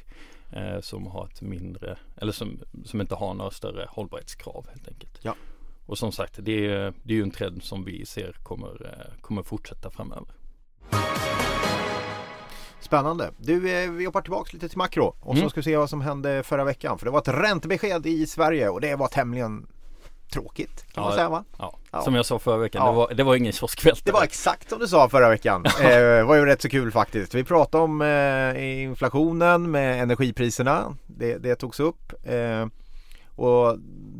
eh, 0.53 0.81
som 0.81 1.07
har 1.07 1.27
ett 1.27 1.43
mindre 1.43 1.99
eller 2.17 2.33
som, 2.33 2.61
som 2.85 3.01
inte 3.01 3.15
har 3.15 3.35
några 3.35 3.51
större 3.51 3.87
hållbarhetskrav 3.91 4.67
helt 4.73 4.89
enkelt. 4.89 5.19
Ja. 5.23 5.35
Och 5.87 5.99
som 5.99 6.13
sagt 6.13 6.35
det 6.39 6.67
är, 6.67 6.93
det 7.03 7.13
är 7.13 7.17
ju 7.17 7.23
en 7.23 7.31
trend 7.31 7.63
som 7.63 7.85
vi 7.85 8.07
ser 8.07 8.37
kommer, 8.43 8.99
kommer 9.21 9.43
fortsätta 9.43 9.91
framöver. 9.91 10.35
Spännande. 12.81 13.31
Du, 13.37 13.71
eh, 13.71 13.91
vi 13.91 14.05
hoppar 14.05 14.21
tillbaka 14.21 14.51
lite 14.53 14.69
till 14.69 14.79
makro 14.79 15.17
och 15.21 15.35
mm. 15.35 15.45
så 15.45 15.51
ska 15.51 15.61
vi 15.61 15.65
se 15.65 15.77
vad 15.77 15.91
som 15.91 16.01
hände 16.01 16.43
förra 16.43 16.65
veckan. 16.65 16.99
För 16.99 17.07
det 17.07 17.11
var 17.13 17.19
ett 17.19 17.29
räntebesked 17.29 18.07
i 18.07 18.27
Sverige 18.27 18.69
och 18.69 18.81
det 18.81 18.97
var 18.97 19.09
tämligen 19.09 19.67
tråkigt 20.33 20.93
kan 20.93 21.03
ja, 21.03 21.09
man 21.09 21.13
säga 21.13 21.29
va? 21.29 21.45
Ja. 21.59 21.79
ja. 21.91 22.03
Som 22.03 22.15
jag 22.15 22.27
sa 22.27 22.39
förra 22.39 22.57
veckan, 22.57 22.83
ja. 22.83 22.91
det, 22.91 22.97
var, 22.97 23.15
det 23.15 23.23
var 23.23 23.37
ingen 23.37 23.53
kioskvältare. 23.53 24.03
Det 24.05 24.13
var 24.13 24.23
exakt 24.23 24.71
som 24.71 24.79
du 24.79 24.89
sa 24.89 25.09
förra 25.09 25.29
veckan. 25.29 25.65
eh, 25.81 25.89
det 25.89 26.25
var 26.25 26.35
ju 26.35 26.45
rätt 26.45 26.63
så 26.63 26.69
kul 26.69 26.93
faktiskt. 26.93 27.35
Vi 27.35 27.45
pratade 27.45 27.85
om 27.85 28.03
eh, 28.03 28.83
inflationen 28.83 29.71
med 29.71 30.03
energipriserna. 30.03 30.97
Det, 31.07 31.39
det 31.39 31.55
togs 31.55 31.81
upp. 31.81 32.13
Eh, 33.37 33.45
och 33.45 33.79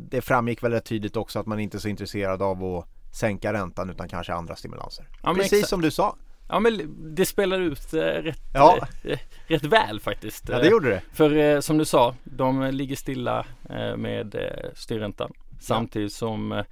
det 0.09 0.21
framgick 0.21 0.63
väl 0.63 0.71
rätt 0.71 0.85
tydligt 0.85 1.17
också 1.17 1.39
att 1.39 1.45
man 1.45 1.59
inte 1.59 1.77
är 1.77 1.79
så 1.79 1.87
intresserad 1.87 2.41
av 2.41 2.63
att 2.63 2.87
sänka 3.15 3.53
räntan 3.53 3.89
utan 3.89 4.09
kanske 4.09 4.33
andra 4.33 4.55
stimulanser. 4.55 5.07
Precis 5.23 5.53
exakt. 5.53 5.69
som 5.69 5.81
du 5.81 5.91
sa. 5.91 6.15
Ja 6.47 6.59
men 6.59 6.95
det 7.15 7.25
spelar 7.25 7.59
ut 7.59 7.93
eh, 7.93 7.99
rätt, 7.99 8.41
ja. 8.53 8.87
eh, 9.03 9.19
rätt 9.47 9.63
väl 9.63 9.99
faktiskt. 9.99 10.49
Ja 10.49 10.59
det 10.59 10.67
gjorde 10.67 10.89
det. 10.89 11.01
För 11.13 11.35
eh, 11.35 11.59
som 11.59 11.77
du 11.77 11.85
sa, 11.85 12.15
de 12.23 12.61
ligger 12.71 12.95
stilla 12.95 13.45
eh, 13.69 13.97
med 13.97 14.35
eh, 14.35 14.71
styrräntan. 14.75 15.33
Samtidigt 15.59 16.13
som 16.13 16.51
eh, 16.51 16.63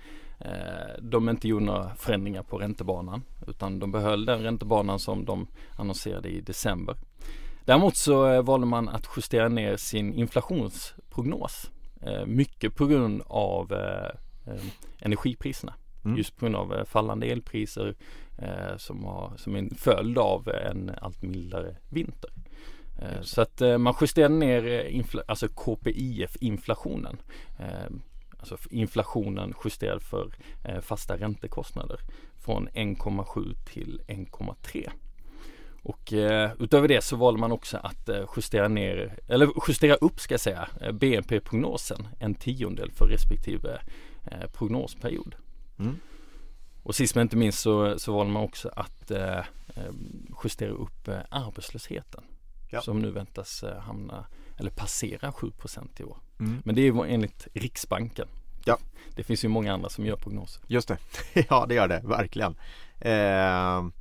de 1.02 1.30
inte 1.30 1.48
gjorde 1.48 1.66
några 1.66 1.96
förändringar 1.96 2.44
på 2.44 2.58
räntebanan 2.58 3.24
utan 3.48 3.80
de 3.80 3.92
behöll 3.92 4.26
den 4.26 4.44
räntebanan 4.44 5.00
som 5.00 5.26
de 5.26 5.48
annonserade 5.78 6.30
i 6.30 6.42
december. 6.42 6.96
Däremot 7.66 7.96
så 7.96 8.28
eh, 8.28 8.42
valde 8.42 8.68
man 8.68 8.90
att 8.90 9.10
justera 9.16 9.50
ner 9.50 9.78
sin 9.78 10.14
inflationsprognos. 10.14 11.72
Eh, 12.02 12.26
mycket 12.26 12.76
på 12.76 12.86
grund 12.86 13.22
av 13.26 13.74
energipriserna. 15.00 15.74
Mm. 16.06 16.18
Just 16.18 16.38
på 16.38 16.46
grund 16.46 16.56
av 16.56 16.86
fallande 16.86 17.28
elpriser 17.28 17.96
som, 18.78 19.04
har, 19.04 19.34
som 19.38 19.56
är 19.56 19.60
en 19.60 19.76
följd 19.76 20.18
av 20.18 20.50
en 20.50 20.92
allt 21.02 21.22
mildare 21.22 21.76
vinter. 21.90 22.30
Så 23.22 23.42
att 23.42 23.62
man 23.80 23.94
justerade 24.02 24.36
ner 24.36 25.04
alltså 25.28 25.48
KPIF 25.48 26.38
inflationen 26.40 27.18
alltså 28.42 28.58
inflationen 28.70 29.54
justerad 29.64 30.04
för 30.04 30.36
eh, 30.64 30.80
fasta 30.80 31.18
räntekostnader 31.18 32.00
från 32.40 32.70
1,7 32.70 33.56
till 33.66 34.02
1,3. 34.08 34.90
Och 35.84 36.14
eh, 36.14 36.52
utöver 36.60 36.88
det 36.88 37.04
så 37.04 37.16
valde 37.16 37.40
man 37.40 37.52
också 37.52 37.78
att 37.78 38.10
eh, 38.10 38.26
justera 38.36 38.68
ner, 38.68 39.20
eller 39.28 39.50
justera 39.68 39.96
upp 39.96 40.20
ska 40.20 40.34
jag 40.34 40.42
säga, 40.42 40.70
eh, 40.82 40.92
BNP-prognosen 40.92 42.08
en 42.20 42.36
tiondel 42.36 42.92
för 42.92 43.06
respektive 43.06 43.82
eh, 44.32 44.50
prognosperiod. 44.54 45.36
Mm. 45.80 45.96
Och 46.84 46.96
sist 46.96 47.16
men 47.16 47.22
inte 47.22 47.38
minst 47.38 47.60
så, 47.60 48.00
så 48.00 48.14
valde 48.14 48.34
man 48.34 48.44
också 48.44 48.72
att 48.76 49.12
eh, 49.12 49.38
eh, 49.38 49.92
justera 50.44 50.72
upp 50.72 51.10
arbetslösheten. 51.30 52.24
Ja. 52.72 52.82
Som 52.82 53.00
nu 53.00 53.12
väntas 53.12 53.64
hamna 53.80 54.26
eller 54.58 54.72
passera 54.72 55.32
7 55.32 55.52
i 55.98 56.04
år. 56.04 56.18
Mm. 56.40 56.62
Men 56.66 56.76
det 56.76 56.82
är 56.82 57.06
enligt 57.06 57.48
Riksbanken. 57.54 58.28
Ja. 58.66 58.78
Det 59.16 59.24
finns 59.24 59.44
ju 59.46 59.48
många 59.48 59.74
andra 59.74 59.90
som 59.90 60.06
gör 60.06 60.16
prognoser. 60.16 60.64
Just 60.68 60.88
det, 60.88 60.98
ja 61.50 61.66
det 61.70 61.76
gör 61.76 61.88
det 61.88 62.02
verkligen. 62.04 62.56
Eh, 63.00 64.01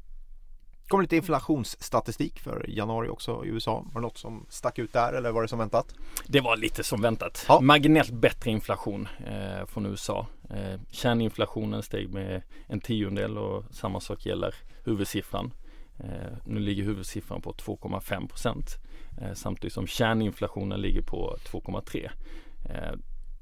kom 0.90 1.00
lite 1.00 1.16
inflationsstatistik 1.16 2.40
för 2.40 2.64
januari 2.68 3.08
också 3.08 3.44
i 3.44 3.48
USA. 3.48 3.84
Var 3.92 4.00
det 4.00 4.06
något 4.06 4.18
som 4.18 4.46
stack 4.48 4.78
ut 4.78 4.92
där 4.92 5.12
eller 5.12 5.30
var 5.30 5.42
det 5.42 5.48
som 5.48 5.58
väntat? 5.58 5.94
Det 6.26 6.40
var 6.40 6.56
lite 6.56 6.84
som 6.84 7.02
väntat. 7.02 7.44
Ja. 7.48 7.60
Marginellt 7.60 8.10
bättre 8.10 8.50
inflation 8.50 9.08
eh, 9.26 9.66
från 9.66 9.86
USA. 9.86 10.26
Eh, 10.50 10.80
kärninflationen 10.90 11.82
steg 11.82 12.14
med 12.14 12.42
en 12.66 12.80
tiondel 12.80 13.38
och 13.38 13.64
samma 13.70 14.00
sak 14.00 14.26
gäller 14.26 14.54
huvudsiffran. 14.84 15.52
Eh, 15.98 16.36
nu 16.44 16.60
ligger 16.60 16.84
huvudsiffran 16.84 17.42
på 17.42 17.52
2,5 17.52 18.28
procent. 18.28 18.76
Eh, 19.20 19.34
samtidigt 19.34 19.74
som 19.74 19.86
kärninflationen 19.86 20.80
ligger 20.80 21.02
på 21.02 21.36
2,3. 21.44 22.10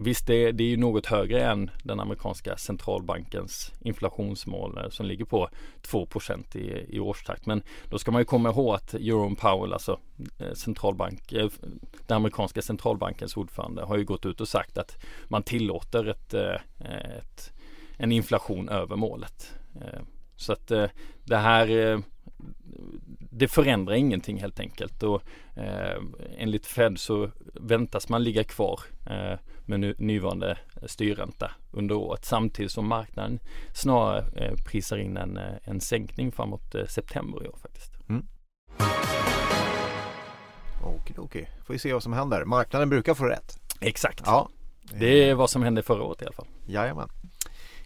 Visst, 0.00 0.26
det, 0.26 0.52
det 0.52 0.64
är 0.64 0.68
ju 0.68 0.76
något 0.76 1.06
högre 1.06 1.44
än 1.44 1.70
den 1.82 2.00
amerikanska 2.00 2.56
centralbankens 2.56 3.72
inflationsmål 3.80 4.78
eh, 4.78 4.88
som 4.88 5.06
ligger 5.06 5.24
på 5.24 5.48
2 5.82 6.06
i, 6.54 6.96
i 6.96 7.00
årstakt. 7.00 7.46
Men 7.46 7.62
då 7.90 7.98
ska 7.98 8.10
man 8.10 8.20
ju 8.20 8.24
komma 8.24 8.48
ihåg 8.48 8.74
att 8.74 8.94
Jerome 8.98 9.36
Powell, 9.36 9.72
alltså 9.72 10.00
eh, 10.38 10.52
centralbank, 10.52 11.32
eh, 11.32 11.48
den 12.06 12.16
amerikanska 12.16 12.62
centralbankens 12.62 13.36
ordförande, 13.36 13.84
har 13.84 13.96
ju 13.96 14.04
gått 14.04 14.26
ut 14.26 14.40
och 14.40 14.48
sagt 14.48 14.78
att 14.78 15.04
man 15.28 15.42
tillåter 15.42 16.04
ett, 16.08 16.34
ett 16.34 17.52
en 17.96 18.12
inflation 18.12 18.68
över 18.68 18.96
målet. 18.96 19.54
Så 20.36 20.52
att 20.52 20.66
det 21.24 21.36
här 21.36 22.02
det 23.38 23.48
förändrar 23.48 23.94
ingenting 23.94 24.40
helt 24.40 24.60
enkelt 24.60 25.02
och 25.02 25.22
eh, 25.54 26.02
enligt 26.38 26.66
Fed 26.66 26.98
så 26.98 27.30
väntas 27.54 28.08
man 28.08 28.24
ligga 28.24 28.44
kvar 28.44 28.80
eh, 29.06 29.38
med 29.66 29.80
nu, 29.80 29.94
nuvarande 29.98 30.58
styrränta 30.86 31.50
under 31.72 31.94
året 31.94 32.24
samtidigt 32.24 32.72
som 32.72 32.88
marknaden 32.88 33.38
snarare 33.74 34.24
eh, 34.36 34.54
prisar 34.66 34.96
in 34.96 35.16
en, 35.16 35.36
eh, 35.36 35.54
en 35.64 35.80
sänkning 35.80 36.32
framåt 36.32 36.74
eh, 36.74 36.86
september 36.86 37.44
i 37.44 37.48
år 37.48 37.56
faktiskt. 37.62 37.92
Mm. 38.08 38.26
Okej, 40.82 41.16
okej. 41.18 41.50
Får 41.66 41.72
vi 41.74 41.78
se 41.78 41.92
vad 41.92 42.02
som 42.02 42.12
händer. 42.12 42.44
Marknaden 42.44 42.88
brukar 42.88 43.14
få 43.14 43.24
rätt. 43.24 43.58
Exakt. 43.80 44.22
Ja. 44.26 44.48
Det 44.98 45.28
är 45.30 45.34
vad 45.34 45.50
som 45.50 45.62
hände 45.62 45.82
förra 45.82 46.02
året 46.02 46.22
i 46.22 46.24
alla 46.24 46.32
fall. 46.32 46.46
Jajamän. 46.66 47.08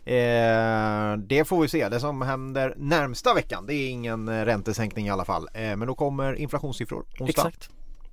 Eh, 0.05 1.17
det 1.17 1.45
får 1.45 1.63
vi 1.63 1.69
se. 1.69 1.89
Det 1.89 2.01
som 2.01 2.23
händer 2.23 2.75
närmsta 2.77 3.35
veckan 3.35 3.67
det 3.67 3.75
är 3.75 3.91
ingen 3.91 4.29
eh, 4.29 4.45
räntesänkning 4.45 5.07
i 5.07 5.11
alla 5.11 5.25
fall. 5.25 5.49
Eh, 5.55 5.77
men 5.77 5.87
då 5.87 5.95
kommer 5.95 6.35
inflationssiffror 6.35 7.05
onsdag. 7.21 7.49
Exakt. 7.49 7.71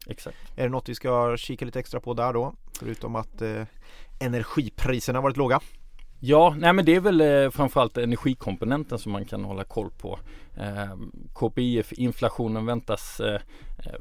Exakt. 0.07 0.37
Är 0.55 0.63
det 0.63 0.69
något 0.69 0.89
vi 0.89 0.95
ska 0.95 1.37
kika 1.37 1.65
lite 1.65 1.79
extra 1.79 1.99
på 1.99 2.13
där 2.13 2.33
då? 2.33 2.53
Förutom 2.79 3.15
att 3.15 3.41
eh, 3.41 3.63
energipriserna 4.19 5.21
varit 5.21 5.37
låga. 5.37 5.59
Ja, 6.19 6.55
nej 6.57 6.73
men 6.73 6.85
det 6.85 6.95
är 6.95 6.99
väl 6.99 7.21
eh, 7.21 7.49
framförallt 7.49 7.97
energikomponenten 7.97 8.99
som 8.99 9.11
man 9.11 9.25
kan 9.25 9.43
hålla 9.43 9.63
koll 9.63 9.91
på. 9.91 10.19
Eh, 10.57 10.95
KPIF, 11.33 11.93
inflationen 11.93 12.65
väntas 12.65 13.19
eh, 13.19 13.41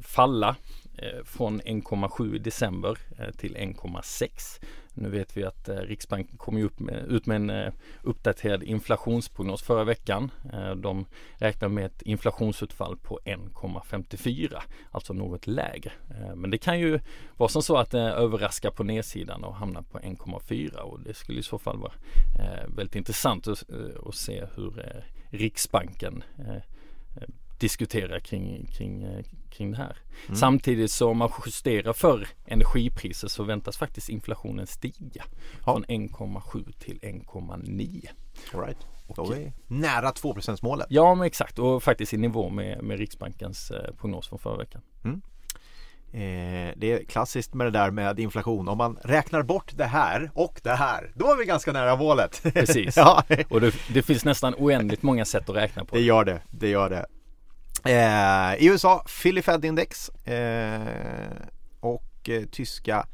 falla 0.00 0.56
eh, 0.98 1.24
från 1.24 1.60
1,7 1.60 2.34
i 2.34 2.38
december 2.38 2.98
eh, 3.18 3.30
till 3.30 3.56
1,6 3.56 4.60
nu 5.00 5.08
vet 5.08 5.36
vi 5.36 5.44
att 5.44 5.68
eh, 5.68 5.76
Riksbanken 5.76 6.38
kom 6.38 6.62
upp 6.62 6.80
med, 6.80 7.06
ut 7.08 7.26
med 7.26 7.36
en 7.36 7.50
eh, 7.50 7.72
uppdaterad 8.02 8.62
inflationsprognos 8.62 9.62
förra 9.62 9.84
veckan. 9.84 10.30
Eh, 10.52 10.70
de 10.70 11.06
räknar 11.36 11.68
med 11.68 11.86
ett 11.86 12.02
inflationsutfall 12.02 12.96
på 12.96 13.20
1,54, 13.24 14.58
alltså 14.90 15.12
något 15.12 15.46
lägre. 15.46 15.92
Men 16.34 16.50
det 16.50 16.58
kan 16.58 16.80
ju 16.80 17.00
vara 17.36 17.48
som 17.48 17.62
så 17.62 17.76
att 17.76 17.90
det 17.90 18.00
överraskar 18.00 18.70
på 18.70 18.84
nedsidan 18.84 19.44
och 19.44 19.54
hamnar 19.54 19.82
på 19.82 19.98
1,4 19.98 20.76
och 20.76 21.00
det 21.00 21.14
skulle 21.14 21.38
i 21.38 21.42
så 21.42 21.58
fall 21.58 21.78
vara 21.78 21.92
väldigt 22.76 22.96
intressant 22.96 23.48
att 23.48 24.14
se 24.14 24.44
hur 24.54 25.02
Riksbanken 25.30 26.24
diskutera 27.58 28.20
kring, 28.20 28.66
kring, 28.66 29.02
eh, 29.02 29.24
kring 29.50 29.70
det 29.70 29.76
här. 29.76 29.96
Mm. 30.26 30.36
Samtidigt 30.36 30.90
som 30.90 31.18
man 31.18 31.30
justerar 31.46 31.92
för 31.92 32.28
energipriser 32.46 33.28
så 33.28 33.42
väntas 33.42 33.76
faktiskt 33.76 34.08
inflationen 34.08 34.66
stiga 34.66 34.94
ja. 35.12 35.24
från 35.64 35.84
1,7 35.84 36.72
till 36.78 36.98
1,9. 36.98 38.08
All 38.54 38.60
right. 38.60 38.78
Nära 39.66 40.12
2 40.12 40.36
målet. 40.62 40.86
Ja 40.90 41.14
men 41.14 41.26
exakt 41.26 41.58
och 41.58 41.82
faktiskt 41.82 42.14
i 42.14 42.16
nivå 42.16 42.48
med, 42.48 42.82
med 42.82 42.98
Riksbankens 42.98 43.70
eh, 43.70 43.94
prognos 43.94 44.28
från 44.28 44.38
förra 44.38 44.56
veckan. 44.56 44.82
Mm. 45.04 45.20
Eh, 46.12 46.74
det 46.76 46.92
är 46.92 47.04
klassiskt 47.04 47.54
med 47.54 47.66
det 47.66 47.70
där 47.70 47.90
med 47.90 48.20
inflation. 48.20 48.68
Om 48.68 48.78
man 48.78 48.98
räknar 49.02 49.42
bort 49.42 49.72
det 49.76 49.84
här 49.84 50.30
och 50.34 50.60
det 50.62 50.74
här, 50.74 51.12
då 51.14 51.32
är 51.32 51.36
vi 51.36 51.44
ganska 51.44 51.72
nära 51.72 51.96
målet. 51.96 52.40
Precis. 52.54 52.96
ja, 52.96 53.22
Och 53.48 53.60
det, 53.60 53.74
det 53.94 54.02
finns 54.02 54.24
nästan 54.24 54.54
oändligt 54.58 55.02
många 55.02 55.24
sätt 55.24 55.48
att 55.48 55.56
räkna 55.56 55.84
på. 55.84 55.96
det 55.96 56.02
gör 56.02 56.24
det. 56.24 56.40
Det 56.50 56.68
gör 56.68 56.90
det. 56.90 57.06
Eh, 57.84 58.62
I 58.62 58.66
USA, 58.66 59.04
Philly 59.22 59.42
Fed 59.42 59.64
Index 59.64 60.08
eh, 60.08 60.80
och 61.80 62.28
eh, 62.28 62.42
tyska 62.50 63.06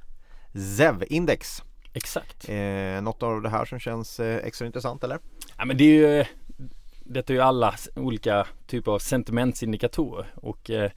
ZEV-index. 0.53 1.63
Exakt. 1.93 2.49
Eh, 2.49 3.03
något 3.03 3.23
av 3.23 3.43
det 3.43 3.49
här 3.49 3.65
som 3.65 3.79
känns 3.79 4.21
eh, 4.21 4.47
extra 4.47 4.67
intressant 4.67 5.05
eller? 5.05 5.19
Ja 5.57 5.65
men 5.65 5.77
det 5.77 5.85
är 5.85 6.19
ju 6.19 6.25
Detta 7.07 7.33
är 7.33 7.35
ju 7.35 7.43
alla 7.43 7.75
olika 7.97 8.47
typer 8.67 8.93
av 8.93 8.99
sentimentsindikatorer 8.99 10.27
och 10.35 10.71
eh, 10.71 10.91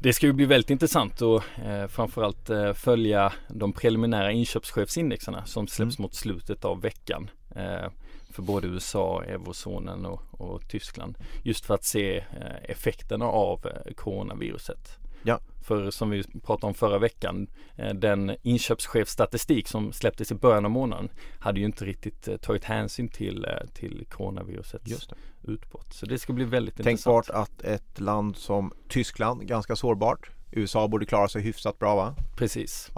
det 0.00 0.12
ska 0.12 0.26
ju 0.26 0.32
bli 0.32 0.44
väldigt 0.44 0.70
intressant 0.70 1.22
att 1.22 1.42
eh, 1.64 1.86
framförallt 1.86 2.50
eh, 2.50 2.72
följa 2.72 3.32
de 3.48 3.72
preliminära 3.72 4.32
inköpschefsindexerna 4.32 5.46
som 5.46 5.68
släpps 5.68 5.98
Mm. 5.98 6.02
mot 6.02 6.14
slutet 6.14 6.64
av 6.64 6.80
veckan. 6.80 7.30
Eh, 7.56 7.90
för 8.30 8.42
både 8.42 8.66
USA, 8.66 9.24
eurozonen 9.24 10.06
och, 10.06 10.22
och 10.30 10.68
Tyskland. 10.68 11.18
Just 11.42 11.66
för 11.66 11.74
att 11.74 11.84
se 11.84 12.16
eh, 12.16 12.70
effekterna 12.70 13.24
av 13.24 13.66
eh, 13.66 13.94
coronaviruset. 13.94 14.98
Ja. 15.22 15.40
För 15.62 15.90
som 15.90 16.10
vi 16.10 16.22
pratade 16.22 16.66
om 16.66 16.74
förra 16.74 16.98
veckan, 16.98 17.46
eh, 17.76 17.94
den 17.94 18.36
inköpschefsstatistik 18.42 19.68
som 19.68 19.92
släpptes 19.92 20.32
i 20.32 20.34
början 20.34 20.64
av 20.64 20.70
månaden 20.70 21.08
hade 21.38 21.60
ju 21.60 21.66
inte 21.66 21.84
riktigt 21.84 22.28
eh, 22.28 22.36
tagit 22.36 22.64
hänsyn 22.64 23.08
till, 23.08 23.44
eh, 23.44 23.66
till 23.74 24.06
coronavirusets 24.10 24.90
Just 24.90 25.10
det. 25.10 25.52
utbrott. 25.52 25.92
Så 25.92 26.06
det 26.06 26.18
ska 26.18 26.32
bli 26.32 26.44
väldigt 26.44 26.76
Tänkbart 26.76 27.24
intressant. 27.28 27.48
att 27.60 27.64
ett 27.64 28.00
land 28.00 28.36
som 28.36 28.72
Tyskland, 28.88 29.46
ganska 29.46 29.76
sårbart. 29.76 30.30
USA 30.50 30.88
borde 30.88 31.06
klara 31.06 31.28
sig 31.28 31.42
hyfsat 31.42 31.78
bra 31.78 31.96
va? 31.96 32.14
Precis. 32.36 32.90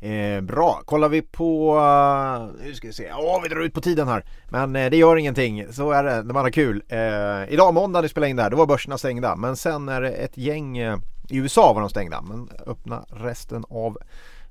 Eh, 0.00 0.40
bra, 0.40 0.82
kollar 0.84 1.08
vi 1.08 1.22
på, 1.22 1.76
uh, 1.76 2.64
nu 2.64 2.74
ska 2.74 2.86
vi 2.86 2.92
se, 2.92 3.12
åh 3.12 3.42
vi 3.42 3.48
drar 3.48 3.60
ut 3.60 3.74
på 3.74 3.80
tiden 3.80 4.08
här. 4.08 4.24
Men 4.48 4.76
eh, 4.76 4.90
det 4.90 4.96
gör 4.96 5.16
ingenting, 5.16 5.72
så 5.72 5.90
är 5.90 6.04
det 6.04 6.22
när 6.22 6.34
man 6.34 6.44
har 6.44 6.50
kul. 6.50 6.82
Eh, 6.88 7.52
idag 7.52 7.74
måndag 7.74 7.98
när 7.98 8.02
vi 8.02 8.08
spelade 8.08 8.30
in 8.30 8.36
det 8.36 8.42
här, 8.42 8.50
då 8.50 8.56
var 8.56 8.66
börserna 8.66 8.98
stängda. 8.98 9.36
Men 9.36 9.56
sen 9.56 9.88
är 9.88 10.00
det 10.00 10.10
ett 10.10 10.36
gäng, 10.36 10.78
eh, 10.78 10.98
i 11.28 11.36
USA 11.36 11.72
var 11.72 11.80
de 11.80 11.90
stängda, 11.90 12.22
men 12.22 12.50
öppna 12.66 13.04
resten 13.08 13.64
av 13.70 13.98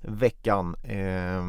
veckan. 0.01 0.75
Eh, 0.83 1.43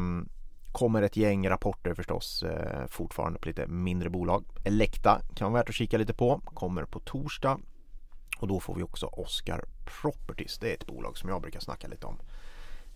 kommer 0.71 1.01
ett 1.01 1.17
gäng 1.17 1.49
rapporter 1.49 1.93
förstås 1.93 2.43
eh, 2.43 2.87
fortfarande 2.87 3.39
på 3.39 3.47
lite 3.47 3.67
mindre 3.67 4.09
bolag. 4.09 4.45
Elekta 4.65 5.21
kan 5.35 5.51
vara 5.51 5.61
värt 5.61 5.69
att 5.69 5.75
kika 5.75 5.97
lite 5.97 6.13
på, 6.13 6.41
kommer 6.45 6.83
på 6.83 6.99
torsdag. 6.99 7.59
Och 8.39 8.47
då 8.47 8.59
får 8.59 8.75
vi 8.75 8.83
också 8.83 9.05
Oscar 9.05 9.65
Properties, 10.01 10.57
det 10.57 10.69
är 10.69 10.73
ett 10.73 10.87
bolag 10.87 11.17
som 11.17 11.29
jag 11.29 11.41
brukar 11.41 11.59
snacka 11.59 11.87
lite 11.87 12.05
om. 12.05 12.19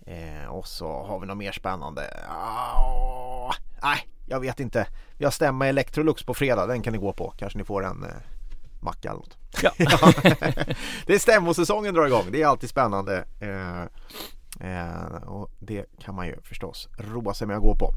Eh, 0.06 0.46
och 0.50 0.68
så 0.68 1.04
har 1.04 1.20
vi 1.20 1.28
något 1.28 1.38
mer 1.38 1.52
spännande. 1.52 2.02
Ah, 2.30 3.54
nej, 3.84 4.08
jag 4.26 4.40
vet 4.40 4.60
inte. 4.60 4.88
Vi 5.18 5.26
har 5.26 5.32
stämma 5.32 5.68
Electrolux 5.68 6.24
på 6.24 6.34
fredag. 6.34 6.68
Den 6.68 6.82
kan 6.82 6.94
ni 6.94 7.00
gå 7.00 7.14
på. 7.14 7.34
Kanske 7.38 7.58
ni 7.58 7.66
får 7.66 7.86
en 7.86 8.04
eh, 8.04 8.10
macka 8.80 9.10
eller 9.10 9.20
något. 9.20 9.38
Ja. 9.62 9.72
det 11.06 11.14
är 11.14 11.20
stämmosäsongen 11.20 11.94
drar 11.94 12.06
igång. 12.06 12.26
Det 12.32 12.42
är 12.42 12.48
alltid 12.48 12.70
spännande. 12.70 13.26
Eh, 13.40 13.84
eh, 14.64 15.24
och 15.28 15.52
det 15.60 15.86
kan 16.04 16.16
man 16.16 16.28
ju 16.28 16.36
förstås 16.44 16.90
roa 16.98 17.34
sig 17.34 17.48
med 17.48 17.56
att 17.56 17.62
gå 17.64 17.76
på. 17.76 17.94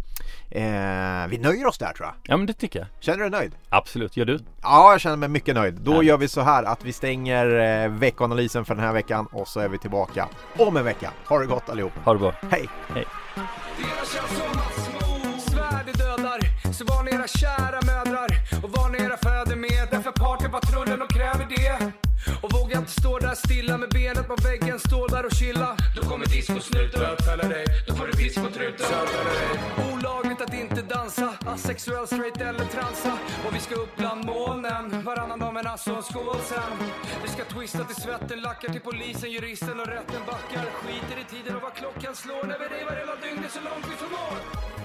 Eh, 0.50 1.26
vi 1.28 1.38
nöjer 1.38 1.66
oss 1.66 1.78
där 1.78 1.92
tror 1.92 2.06
jag. 2.06 2.14
ja 2.22 2.36
men 2.36 2.46
det 2.46 2.52
tycker 2.52 2.78
jag. 2.78 2.88
Känner 3.00 3.18
du 3.18 3.30
dig 3.30 3.40
nöjd? 3.40 3.54
Absolut. 3.68 4.16
Gör 4.16 4.24
du? 4.24 4.38
Ja, 4.62 4.90
jag 4.92 5.00
känner 5.00 5.16
mig 5.16 5.28
mycket 5.28 5.54
nöjd. 5.54 5.74
Då 5.74 5.92
Härligt. 5.92 6.08
gör 6.08 6.16
vi 6.16 6.28
så 6.28 6.40
här 6.40 6.62
att 6.62 6.84
vi 6.84 6.92
stänger 6.92 7.46
eh, 7.84 7.88
veckanalysen 7.90 8.64
för 8.64 8.74
den 8.74 8.84
här 8.84 8.92
veckan 8.92 9.26
och 9.32 9.48
så 9.48 9.60
är 9.60 9.68
vi 9.68 9.78
tillbaka 9.78 10.28
om 10.58 10.76
en 10.76 10.84
vecka. 10.84 11.10
Ha 11.28 11.38
det 11.38 11.46
gott 11.46 11.68
allihop. 11.68 11.92
Ha 12.04 12.12
det 12.12 12.18
bra. 12.18 12.34
Hej! 12.50 12.68
Dödar 15.98 16.72
Så 16.72 16.84
var 16.84 17.02
ni 17.02 17.10
era 17.10 17.26
kära 17.26 17.80
mödrar 17.86 18.28
Och 18.62 18.70
var 18.70 18.88
ni 18.90 18.98
era 18.98 19.16
fäder 19.16 19.56
med 19.56 19.88
Därför 19.90 20.12
partypatrullen 20.12 20.98
de 20.98 21.08
kräver 21.08 21.46
det 21.48 22.03
Och 22.74 22.80
våga 22.80 22.86
inte 22.86 23.00
stå 23.00 23.18
där 23.18 23.34
stilla 23.34 23.78
med 23.78 23.88
benet 23.88 24.26
på 24.26 24.36
väggen 24.42 24.78
Stå 24.78 25.06
där 25.06 25.26
och 25.26 25.32
chilla 25.32 25.76
Då 25.96 26.02
kommer 26.02 26.26
discosnuten 26.26 27.00
Bötfälla 27.00 27.48
dig. 27.48 27.64
Då 27.86 27.94
får 27.94 28.06
du 28.06 28.12
discotruten 28.12 28.86
Olagligt 29.92 30.40
att 30.40 30.54
inte 30.54 30.82
dansa 30.82 31.34
Asexuell, 31.46 32.06
straight 32.06 32.40
eller 32.40 32.64
transa. 32.64 33.18
Och 33.46 33.54
vi 33.54 33.60
ska 33.60 33.74
upp 33.74 33.96
bland 33.96 34.24
molnen 34.24 35.04
Varannan 35.04 35.38
dag 35.38 35.66
alltså 35.66 35.90
en 35.94 36.02
skål 36.02 36.40
sen. 36.44 36.72
Vi 37.22 37.28
ska 37.28 37.44
twista 37.44 37.84
till 37.84 38.02
svetten 38.02 38.40
Lackar 38.40 38.68
till 38.72 38.80
polisen, 38.80 39.30
juristen 39.30 39.80
och 39.80 39.86
rätten 39.86 40.22
backar. 40.26 40.64
Skiter 40.80 41.16
i 41.22 41.24
tiden 41.34 41.56
och 41.56 41.62
vad 41.62 41.74
klockan 41.74 42.14
slår. 42.14 42.44
När 42.46 42.58
vi 42.58 42.66
revar 42.76 42.96
hela 43.02 43.16
dygnet 43.24 43.50
så 43.52 43.60
långt 43.60 43.86
vi 43.90 43.96
förmår 44.02 44.83